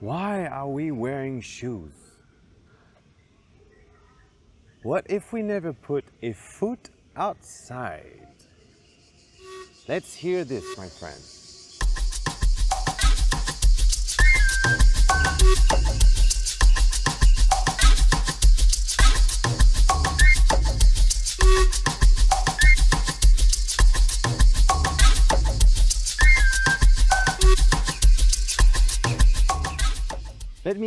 Why 0.00 0.46
are 0.46 0.68
we 0.68 0.92
wearing 0.92 1.40
shoes? 1.40 1.92
What 4.84 5.04
if 5.10 5.32
we 5.32 5.42
never 5.42 5.72
put 5.72 6.04
a 6.22 6.34
foot 6.34 6.90
outside? 7.16 8.28
Let's 9.88 10.14
hear 10.14 10.44
this, 10.44 10.64
my 10.78 10.86
friends. 10.86 11.38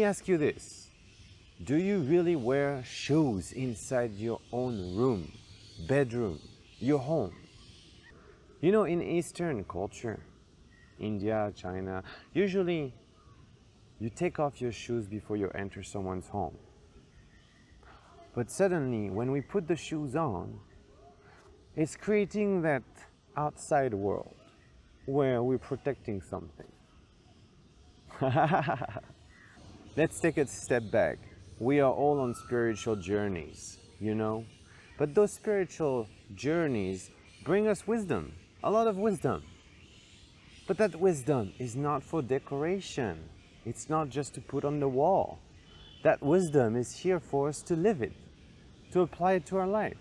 Ask 0.04 0.28
you 0.28 0.38
this. 0.38 0.90
Do 1.64 1.76
you 1.76 2.00
really 2.00 2.36
wear 2.36 2.84
shoes 2.84 3.52
inside 3.52 4.14
your 4.16 4.40
own 4.52 4.96
room, 4.96 5.32
bedroom, 5.88 6.40
your 6.80 7.00
home? 7.00 7.36
You 8.62 8.72
know, 8.72 8.84
in 8.86 9.02
Eastern 9.02 9.64
culture, 9.64 10.20
India, 11.00 11.52
China, 11.56 12.04
usually 12.34 12.94
you 14.00 14.10
take 14.10 14.40
off 14.40 14.60
your 14.60 14.72
shoes 14.72 15.08
before 15.08 15.38
you 15.38 15.50
enter 15.54 15.84
someone's 15.84 16.28
home. 16.28 16.58
But 18.34 18.50
suddenly, 18.50 19.10
when 19.10 19.32
we 19.32 19.42
put 19.42 19.68
the 19.68 19.76
shoes 19.76 20.16
on, 20.16 20.60
it's 21.76 21.96
creating 21.96 22.62
that 22.64 22.84
outside 23.38 23.94
world 23.94 24.36
where 25.06 25.44
we're 25.44 25.58
protecting 25.58 26.22
something. 26.22 26.72
Let's 29.98 30.22
take 30.22 30.38
a 30.38 30.48
step 30.48 30.90
back. 30.90 31.20
We 31.60 31.82
are 31.82 31.92
all 31.92 32.22
on 32.22 32.34
spiritual 32.34 32.96
journeys, 32.96 33.78
you 34.00 34.16
know? 34.16 34.46
But 34.98 35.14
those 35.14 35.34
spiritual 35.34 36.08
journeys 36.34 37.12
bring 37.44 37.68
us 37.68 37.86
wisdom, 37.86 38.32
a 38.64 38.72
lot 38.72 38.88
of 38.88 38.96
wisdom. 38.96 39.44
But 40.66 40.78
that 40.78 40.96
wisdom 40.96 41.52
is 41.60 41.76
not 41.76 42.04
for 42.04 42.22
decoration, 42.22 43.20
it's 43.66 43.90
not 43.90 44.08
just 44.08 44.34
to 44.36 44.42
put 44.42 44.64
on 44.64 44.80
the 44.80 44.88
wall. 44.88 45.40
That 46.04 46.24
wisdom 46.24 46.78
is 46.78 46.96
here 46.96 47.20
for 47.20 47.50
us 47.50 47.62
to 47.64 47.76
live 47.76 48.02
it, 48.02 48.14
to 48.94 49.02
apply 49.02 49.34
it 49.34 49.46
to 49.48 49.58
our 49.58 49.68
life. 49.68 49.98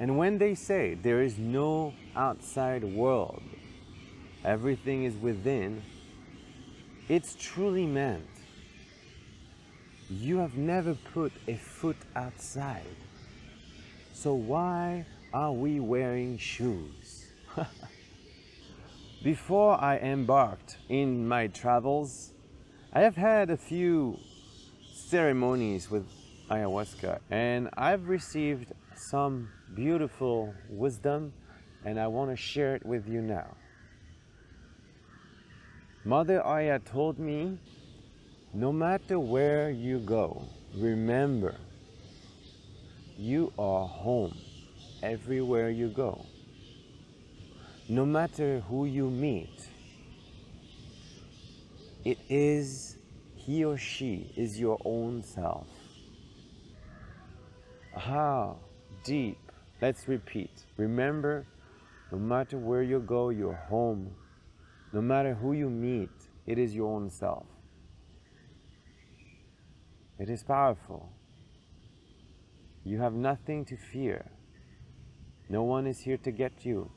And 0.00 0.18
when 0.18 0.38
they 0.38 0.56
say 0.56 0.94
there 0.94 1.22
is 1.22 1.38
no 1.38 1.94
outside 2.16 2.82
world, 2.82 3.44
everything 4.44 5.04
is 5.04 5.14
within, 5.14 5.82
it's 7.08 7.36
truly 7.38 7.86
meant 7.86 8.26
you 10.10 10.38
have 10.38 10.56
never 10.56 10.94
put 11.14 11.32
a 11.46 11.54
foot 11.54 11.96
outside. 12.16 12.96
So 14.12 14.34
why 14.34 15.06
are 15.32 15.52
we 15.52 15.78
wearing 15.78 16.36
shoes? 16.36 17.26
Before 19.22 19.80
I 19.80 19.98
embarked 19.98 20.78
in 20.88 21.28
my 21.28 21.46
travels, 21.46 22.32
I 22.92 23.02
have 23.02 23.14
had 23.14 23.50
a 23.50 23.56
few 23.56 24.18
ceremonies 24.92 25.90
with 25.90 26.06
ayahuasca 26.50 27.20
and 27.30 27.70
I've 27.76 28.08
received 28.08 28.72
some 28.96 29.48
beautiful 29.74 30.52
wisdom 30.68 31.32
and 31.84 32.00
I 32.00 32.08
want 32.08 32.30
to 32.30 32.36
share 32.36 32.74
it 32.74 32.84
with 32.84 33.08
you 33.08 33.22
now. 33.22 33.56
Mother 36.04 36.44
Aya 36.44 36.80
told 36.80 37.18
me 37.18 37.58
no 38.52 38.72
matter 38.72 39.18
where 39.18 39.70
you 39.70 39.98
go, 40.00 40.42
remember 40.74 41.54
you 43.16 43.52
are 43.58 43.86
home 43.86 44.36
everywhere 45.02 45.70
you 45.70 45.88
go. 45.88 46.24
No 47.88 48.06
matter 48.06 48.60
who 48.68 48.86
you 48.86 49.10
meet, 49.10 49.68
it 52.04 52.18
is 52.28 52.96
he 53.36 53.64
or 53.64 53.76
she 53.76 54.32
is 54.36 54.58
your 54.58 54.78
own 54.84 55.22
self. 55.22 55.66
How 57.96 58.56
deep. 59.04 59.38
Let's 59.80 60.08
repeat. 60.08 60.50
Remember, 60.76 61.46
no 62.12 62.18
matter 62.18 62.58
where 62.58 62.82
you 62.82 63.00
go, 63.00 63.30
you're 63.30 63.54
home. 63.68 64.10
No 64.92 65.00
matter 65.00 65.34
who 65.34 65.52
you 65.52 65.70
meet, 65.70 66.10
it 66.46 66.58
is 66.58 66.74
your 66.74 66.94
own 66.94 67.10
self. 67.10 67.46
It 70.20 70.28
is 70.28 70.42
powerful. 70.42 71.08
You 72.84 72.98
have 72.98 73.14
nothing 73.14 73.64
to 73.64 73.76
fear. 73.76 74.30
No 75.48 75.62
one 75.62 75.86
is 75.86 76.00
here 76.00 76.18
to 76.18 76.30
get 76.30 76.66
you 76.66 76.90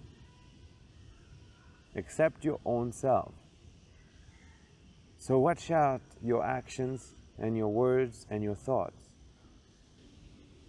except 1.95 2.43
your 2.43 2.59
own 2.65 2.91
self. 2.91 3.33
So 5.19 5.39
watch 5.39 5.71
out 5.71 6.01
your 6.21 6.43
actions 6.43 7.15
and 7.39 7.55
your 7.55 7.69
words 7.69 8.27
and 8.29 8.43
your 8.43 8.55
thoughts. 8.55 9.09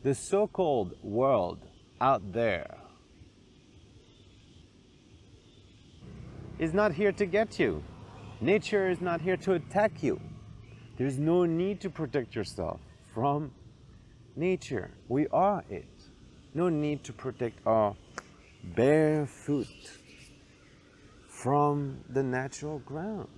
The 0.05 0.15
so 0.15 0.47
called 0.47 0.95
world 1.03 1.59
out 2.01 2.33
there 2.33 2.77
is 6.61 6.73
not 6.73 6.93
here 6.93 7.11
to 7.11 7.27
get 7.27 7.59
you. 7.59 7.83
Nature 8.41 8.89
is 8.89 9.01
not 9.01 9.21
here 9.21 9.39
to 9.39 9.55
attack 9.55 10.05
you. 10.05 10.21
There's 10.97 11.19
no 11.19 11.45
need 11.45 11.81
to 11.81 11.91
protect 11.91 12.35
yourself 12.35 12.81
from 13.13 13.51
nature. 14.37 14.91
We 15.09 15.27
are 15.29 15.65
it. 15.69 15.89
No 16.55 16.69
need 16.69 17.03
to 17.05 17.13
protect 17.13 17.59
our 17.67 17.97
bare 18.63 19.27
foot 19.27 19.67
from 21.29 21.99
the 22.09 22.23
natural 22.23 22.79
ground. 22.81 23.29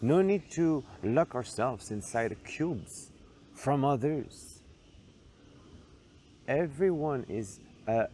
No 0.00 0.20
need 0.20 0.50
to 0.52 0.84
lock 1.02 1.34
ourselves 1.34 1.90
inside 1.90 2.36
cubes 2.44 3.10
from 3.54 3.84
others. 3.84 4.62
Everyone 6.46 7.24
is 7.28 7.60
a 7.86 8.06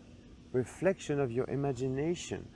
reflection 0.52 1.20
of 1.20 1.30
your 1.32 1.48
imagination. 1.48 2.48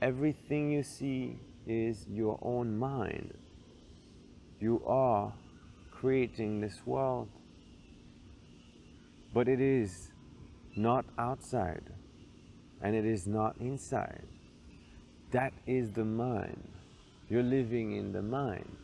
Everything 0.00 0.70
you 0.70 0.82
see 0.82 1.38
is 1.66 2.06
your 2.08 2.38
own 2.42 2.78
mind. 2.78 3.34
You 4.60 4.82
are 4.86 5.32
creating 5.92 6.60
this 6.60 6.80
world. 6.84 7.28
But 9.32 9.48
it 9.48 9.60
is 9.60 10.10
not 10.76 11.04
outside 11.18 11.82
and 12.80 12.94
it 12.94 13.04
is 13.04 13.26
not 13.26 13.56
inside. 13.58 14.26
That 15.32 15.52
is 15.66 15.92
the 15.92 16.04
mind. 16.04 16.68
You're 17.28 17.42
living 17.42 17.96
in 17.96 18.12
the 18.12 18.22
mind. 18.22 18.76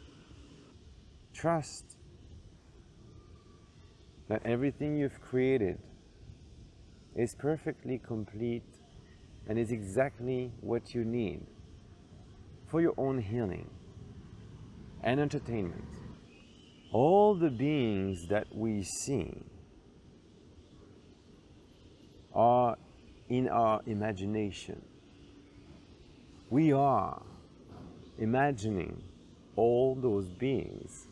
Trust 1.32 1.96
that 4.28 4.42
everything 4.44 4.96
you've 4.96 5.20
created 5.20 5.78
is 7.16 7.34
perfectly 7.34 7.98
complete 7.98 8.62
and 9.48 9.58
is 9.58 9.70
exactly 9.70 10.52
what 10.60 10.94
you 10.94 11.04
need 11.04 11.46
for 12.66 12.80
your 12.80 12.94
own 12.96 13.18
healing 13.18 13.70
and 15.04 15.20
entertainment. 15.20 15.84
All 16.90 17.34
the 17.34 17.50
beings 17.50 18.26
that 18.28 18.46
we 18.52 18.82
see 18.82 19.32
are 22.34 22.76
in 23.28 23.48
our 23.48 23.82
imagination. 23.86 24.82
We 26.50 26.72
are 26.72 27.22
imagining 28.18 29.02
all 29.56 29.94
those 29.94 30.28
beings. 30.28 31.06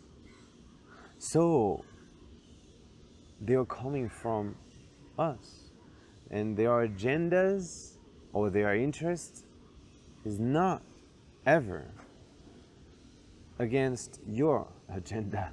So 1.19 1.85
they 3.41 3.55
are 3.55 3.67
coming 3.67 4.09
from 4.09 4.57
us. 5.19 5.71
And 6.31 6.57
their 6.57 6.89
agendas 6.89 7.99
or 8.33 8.49
their 8.49 8.75
interest 8.75 9.45
is 10.25 10.41
not 10.41 10.83
ever 11.45 11.93
against 13.63 14.19
your 14.27 14.67
agenda. 14.93 15.53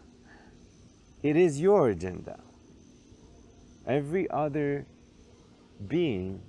It 1.22 1.36
is 1.36 1.62
your 1.62 1.90
agenda. 1.90 2.40
Every 3.86 4.28
other 4.32 4.88
being, 5.88 6.42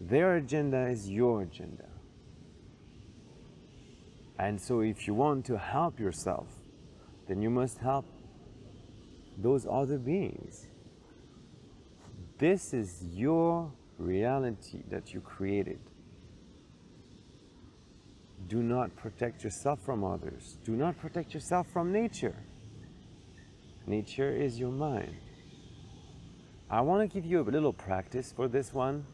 their 0.00 0.36
agenda 0.36 0.88
is 0.88 1.10
your 1.10 1.42
agenda. 1.42 1.88
And 4.38 4.58
so, 4.58 4.80
if 4.80 5.06
you 5.06 5.12
want 5.12 5.44
to 5.46 5.58
help 5.58 6.00
yourself, 6.00 6.48
then 7.28 7.42
you 7.42 7.50
must 7.50 7.78
help 7.78 8.06
those 9.36 9.66
other 9.70 9.98
beings. 9.98 10.68
This 12.38 12.72
is 12.72 13.04
your 13.12 13.70
reality 13.98 14.82
that 14.88 15.12
you 15.12 15.20
created. 15.20 15.80
Do 18.48 18.62
not 18.62 18.94
protect 18.96 19.42
yourself 19.42 19.80
from 19.84 20.04
others. 20.04 20.58
Do 20.64 20.72
not 20.72 20.98
protect 20.98 21.34
yourself 21.34 21.66
from 21.72 21.92
nature. 21.92 22.36
Nature 23.86 24.34
is 24.34 24.58
your 24.58 24.70
mind. 24.70 25.16
I 26.70 26.80
want 26.80 27.08
to 27.08 27.14
give 27.14 27.24
you 27.24 27.40
a 27.40 27.42
little 27.42 27.72
practice 27.72 28.32
for 28.32 28.48
this 28.48 28.72
one. 28.72 29.06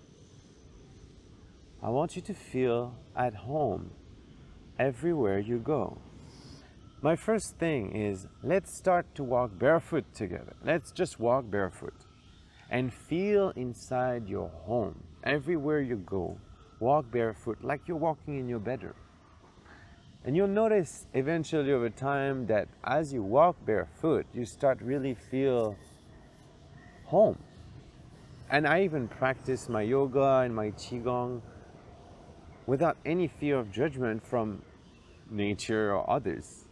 I 1.83 1.91
want 1.91 2.17
you 2.17 2.23
to 2.23 2.35
feel 2.35 2.95
at 3.17 3.35
home 3.35 3.91
everywhere 4.79 5.39
you 5.39 5.59
go. 5.59 5.99
My 7.03 7.17
first 7.17 7.59
thing 7.59 7.95
is 7.97 8.27
let's 8.43 8.77
start 8.77 9.15
to 9.17 9.25
walk 9.25 9.59
barefoot 9.59 10.05
together. 10.15 10.55
Let's 10.65 10.93
just 10.93 11.19
walk 11.19 11.51
barefoot 11.51 11.95
and 12.71 12.93
feel 12.93 13.51
inside 13.57 14.29
your 14.29 14.49
home. 14.49 15.03
Everywhere 15.25 15.81
you 15.81 15.97
go, 15.97 16.39
walk 16.81 17.11
barefoot 17.11 17.59
like 17.63 17.83
you're 17.87 17.97
walking 17.97 18.39
in 18.39 18.49
your 18.49 18.61
bedroom. 18.61 18.95
And 20.25 20.37
you'll 20.37 20.47
notice 20.47 21.07
eventually 21.15 21.73
over 21.73 21.91
time 21.91 22.47
that 22.47 22.69
as 22.85 23.13
you 23.13 23.23
walk 23.23 23.57
barefoot, 23.67 24.27
you 24.33 24.45
start 24.45 24.81
really 24.81 25.15
feel 25.15 25.77
home. 27.07 27.39
And 28.49 28.67
I 28.67 28.85
even 28.85 29.09
practice 29.09 29.69
my 29.69 29.83
yoga 29.83 30.43
and 30.45 30.55
my 30.55 30.71
qigong 30.73 31.41
without 32.67 32.97
any 33.05 33.27
fear 33.27 33.59
of 33.59 33.73
judgment 33.73 34.25
from 34.25 34.63
nature 35.29 35.93
or 35.93 36.09
others. 36.09 36.67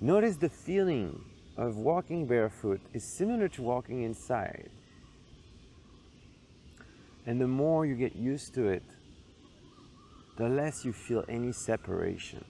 Notice 0.00 0.36
the 0.36 0.48
feeling 0.48 1.20
of 1.56 1.76
walking 1.76 2.26
barefoot 2.26 2.80
is 2.92 3.04
similar 3.04 3.48
to 3.48 3.62
walking 3.62 4.02
inside. 4.02 4.70
And 7.26 7.40
the 7.40 7.48
more 7.48 7.84
you 7.84 7.94
get 7.94 8.16
used 8.16 8.54
to 8.54 8.68
it, 8.68 8.82
the 10.36 10.48
less 10.48 10.84
you 10.84 10.92
feel 10.92 11.24
any 11.28 11.52
separation. 11.52 12.44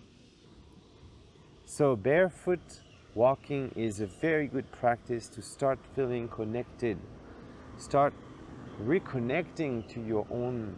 So, 1.67 1.97
barefoot 1.97 2.61
walking 3.15 3.73
is 3.77 4.01
a 4.01 4.07
very 4.07 4.47
good 4.47 4.71
practice 4.73 5.29
to 5.29 5.43
start 5.43 5.79
feeling 5.95 6.29
connected, 6.29 6.99
start 7.77 8.13
reconnecting 8.83 9.89
to 9.89 10.01
your 10.01 10.27
own 10.31 10.77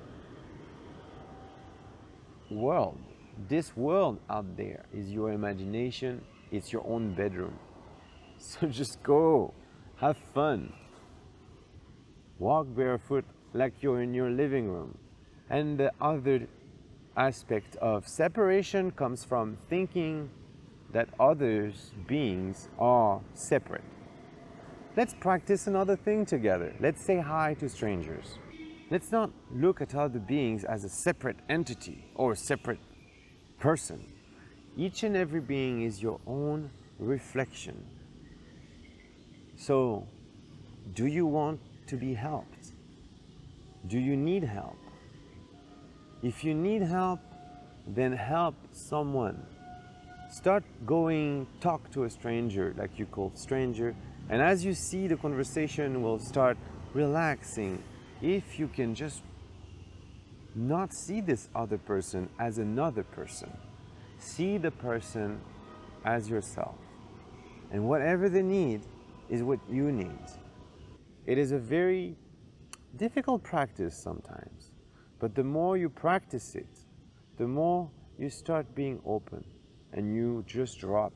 world. 2.50 2.98
This 3.48 3.76
world 3.76 4.18
out 4.30 4.56
there 4.56 4.86
is 4.94 5.10
your 5.10 5.32
imagination, 5.32 6.22
it's 6.50 6.72
your 6.72 6.86
own 6.86 7.14
bedroom. 7.14 7.58
So 8.38 8.66
just 8.66 9.02
go, 9.02 9.54
have 9.96 10.18
fun. 10.34 10.72
Walk 12.38 12.66
barefoot 12.76 13.24
like 13.54 13.82
you're 13.82 14.02
in 14.02 14.12
your 14.12 14.28
living 14.28 14.68
room. 14.68 14.98
And 15.48 15.78
the 15.78 15.90
other 16.00 16.46
aspect 17.16 17.76
of 17.76 18.06
separation 18.06 18.90
comes 18.90 19.24
from 19.24 19.58
thinking 19.68 20.30
that 20.92 21.08
others 21.18 21.92
beings 22.06 22.68
are 22.78 23.20
separate. 23.34 23.84
Let's 24.96 25.14
practice 25.14 25.66
another 25.66 25.96
thing 25.96 26.24
together. 26.24 26.74
Let's 26.80 27.02
say 27.04 27.18
hi 27.18 27.54
to 27.60 27.68
strangers. 27.68 28.38
Let's 28.90 29.10
not 29.10 29.30
look 29.52 29.80
at 29.80 29.94
other 29.94 30.18
beings 30.18 30.64
as 30.64 30.84
a 30.84 30.88
separate 30.88 31.36
entity 31.48 32.04
or 32.14 32.32
a 32.32 32.36
separate 32.36 32.78
person. 33.58 34.12
Each 34.76 35.02
and 35.02 35.16
every 35.16 35.40
being 35.40 35.82
is 35.82 36.02
your 36.02 36.20
own 36.26 36.70
reflection. 36.98 37.84
So, 39.56 40.06
do 40.94 41.06
you 41.06 41.26
want 41.26 41.60
to 41.88 41.96
be 41.96 42.14
helped? 42.14 42.72
Do 43.86 43.98
you 43.98 44.16
need 44.16 44.44
help? 44.44 44.78
If 46.22 46.44
you 46.44 46.54
need 46.54 46.82
help, 46.82 47.20
then 47.86 48.12
help 48.12 48.54
someone. 48.72 49.46
Start 50.30 50.64
going, 50.84 51.46
talk 51.60 51.90
to 51.92 52.04
a 52.04 52.10
stranger, 52.10 52.74
like 52.76 52.98
you 52.98 53.06
call 53.06 53.32
stranger, 53.34 53.94
and 54.28 54.42
as 54.42 54.64
you 54.64 54.74
see 54.74 55.06
the 55.06 55.16
conversation 55.16 56.02
will 56.02 56.18
start 56.18 56.56
relaxing, 56.94 57.82
if 58.20 58.58
you 58.58 58.66
can 58.66 58.94
just 58.94 59.22
not 60.54 60.92
see 60.92 61.20
this 61.20 61.48
other 61.54 61.78
person 61.78 62.28
as 62.40 62.58
another 62.58 63.02
person, 63.02 63.52
see 64.18 64.58
the 64.58 64.70
person 64.70 65.40
as 66.04 66.28
yourself. 66.28 66.76
And 67.70 67.86
whatever 67.86 68.28
they 68.28 68.42
need 68.42 68.82
is 69.28 69.42
what 69.42 69.60
you 69.70 69.92
need. 69.92 70.26
It 71.26 71.38
is 71.38 71.52
a 71.52 71.58
very 71.58 72.16
difficult 72.96 73.42
practice 73.42 73.96
sometimes, 73.96 74.65
but 75.18 75.34
the 75.34 75.44
more 75.44 75.76
you 75.76 75.88
practice 75.88 76.54
it, 76.54 76.68
the 77.38 77.46
more 77.46 77.90
you 78.18 78.30
start 78.30 78.74
being 78.74 79.00
open 79.04 79.44
and 79.92 80.14
you 80.14 80.44
just 80.46 80.78
drop 80.80 81.12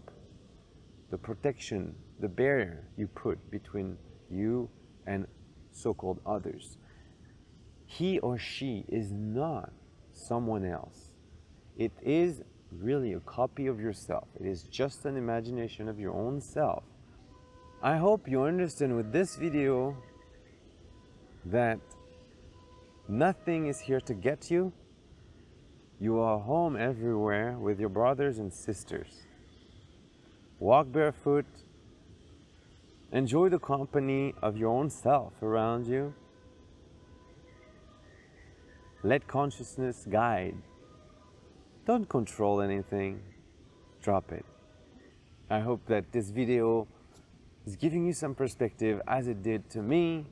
the 1.10 1.18
protection, 1.18 1.94
the 2.20 2.28
barrier 2.28 2.88
you 2.96 3.06
put 3.08 3.50
between 3.50 3.96
you 4.30 4.68
and 5.06 5.26
so 5.72 5.92
called 5.94 6.20
others 6.24 6.78
he 7.90 8.20
or 8.20 8.38
she 8.38 8.84
is 8.88 9.10
not 9.10 9.72
someone 10.12 10.64
else. 10.64 11.12
It 11.76 11.90
is 12.02 12.40
really 12.70 13.14
a 13.14 13.20
copy 13.20 13.66
of 13.66 13.80
yourself. 13.80 14.28
It 14.38 14.46
is 14.46 14.62
just 14.62 15.04
an 15.06 15.16
imagination 15.16 15.88
of 15.88 15.98
your 15.98 16.14
own 16.14 16.40
self. 16.40 16.84
I 17.82 17.96
hope 17.96 18.28
you 18.28 18.44
understand 18.44 18.94
with 18.94 19.10
this 19.10 19.34
video 19.34 19.96
that 21.46 21.80
nothing 23.10 23.66
is 23.66 23.80
here 23.80 24.00
to 24.00 24.14
get 24.14 24.50
you. 24.50 24.72
You 25.98 26.18
are 26.20 26.38
home 26.38 26.76
everywhere 26.76 27.58
with 27.58 27.80
your 27.80 27.88
brothers 27.88 28.38
and 28.38 28.52
sisters. 28.52 29.26
Walk 30.58 30.92
barefoot. 30.92 31.46
Enjoy 33.12 33.48
the 33.48 33.58
company 33.58 34.34
of 34.40 34.56
your 34.56 34.70
own 34.70 34.88
self 34.88 35.42
around 35.42 35.86
you. 35.86 36.14
Let 39.02 39.26
consciousness 39.26 40.06
guide. 40.08 40.56
Don't 41.86 42.08
control 42.08 42.60
anything. 42.60 43.20
Drop 44.02 44.30
it. 44.30 44.44
I 45.50 45.60
hope 45.60 45.84
that 45.86 46.12
this 46.12 46.30
video 46.30 46.86
is 47.66 47.74
giving 47.76 48.06
you 48.06 48.12
some 48.12 48.34
perspective 48.34 49.00
as 49.08 49.26
it 49.26 49.42
did 49.42 49.68
to 49.70 49.82
me. 49.82 50.26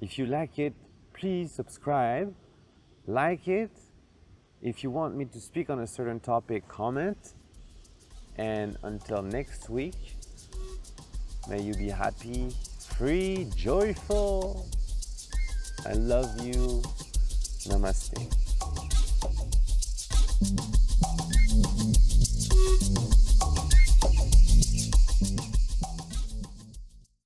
If 0.00 0.18
you 0.18 0.26
like 0.26 0.58
it, 0.58 0.74
please 1.16 1.50
subscribe. 1.50 2.34
Like 3.06 3.48
it. 3.48 3.70
If 4.62 4.82
you 4.82 4.90
want 4.90 5.16
me 5.16 5.24
to 5.26 5.40
speak 5.40 5.70
on 5.70 5.80
a 5.80 5.86
certain 5.86 6.20
topic, 6.20 6.68
comment. 6.68 7.34
And 8.36 8.76
until 8.82 9.22
next 9.22 9.70
week, 9.70 10.16
may 11.48 11.62
you 11.62 11.74
be 11.74 11.88
happy, 11.88 12.50
free, 12.96 13.48
joyful. 13.56 14.68
I 15.86 15.92
love 15.92 16.44
you. 16.44 16.82
Namaste. 17.68 18.32